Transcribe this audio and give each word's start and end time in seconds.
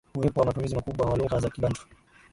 Uwepo 0.17 0.39
wa 0.39 0.45
matumizi 0.45 0.75
makubwa 0.75 1.05
wa 1.05 1.17
lugha 1.17 1.39
za 1.39 1.49
kibantu 1.49 1.81